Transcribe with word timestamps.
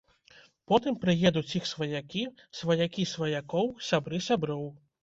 Потым 0.71 0.95
прыедуць 1.03 1.53
іх 1.59 1.69
сваякі, 1.73 2.25
сваякі 2.61 3.09
сваякоў, 3.13 3.73
сябры 3.91 4.27
сяброў. 4.33 4.69